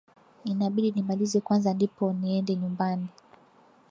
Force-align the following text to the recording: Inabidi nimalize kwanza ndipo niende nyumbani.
Inabidi 0.51 0.89
nimalize 0.93 1.37
kwanza 1.45 1.69
ndipo 1.77 2.03
niende 2.19 2.51
nyumbani. 2.61 3.07